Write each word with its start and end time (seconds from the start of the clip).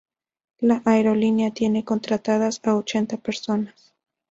La 0.61 0.81
aerolínea 0.83 1.51
tiene 1.51 1.85
contratadas 1.85 2.59
a 2.63 2.73
ochenta 2.73 3.17
personas. 3.17 3.93